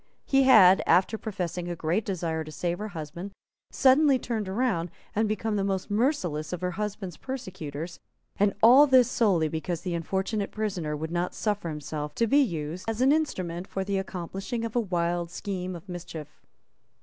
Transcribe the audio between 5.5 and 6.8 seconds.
the most merciless of her